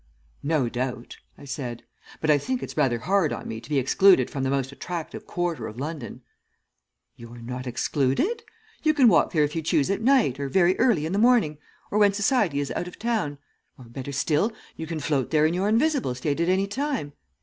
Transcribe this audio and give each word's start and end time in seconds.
"'No 0.41 0.67
doubt,' 0.67 1.17
I 1.37 1.45
said, 1.45 1.83
'but 2.21 2.31
I 2.31 2.39
think 2.39 2.63
it's 2.63 2.75
rather 2.75 2.97
hard 2.97 3.31
on 3.31 3.47
me 3.47 3.61
to 3.61 3.69
be 3.69 3.77
excluded 3.77 4.31
from 4.31 4.41
the 4.41 4.49
most 4.49 4.71
attractive 4.71 5.27
quarter 5.27 5.67
of 5.67 5.79
London.' 5.79 6.23
"'You 7.17 7.31
are 7.33 7.37
not 7.43 7.67
excluded. 7.67 8.41
You 8.81 8.95
can 8.95 9.07
walk 9.07 9.31
there 9.31 9.43
if 9.43 9.55
you 9.55 9.61
choose 9.61 9.91
at 9.91 10.01
night 10.01 10.39
or 10.39 10.49
very 10.49 10.75
early 10.79 11.05
in 11.05 11.13
the 11.13 11.19
morning, 11.19 11.59
or 11.91 11.99
when 11.99 12.13
Society 12.13 12.59
is 12.59 12.71
out 12.71 12.87
of 12.87 12.97
town, 12.97 13.37
or, 13.77 13.85
better 13.85 14.11
still, 14.11 14.51
you 14.75 14.87
can 14.87 14.99
float 14.99 15.29
there 15.29 15.45
in 15.45 15.53
your 15.53 15.69
invisible 15.69 16.15
state 16.15 16.39
at 16.39 16.49
anytime. 16.49 17.13